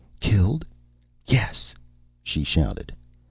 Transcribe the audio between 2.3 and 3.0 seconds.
shouted.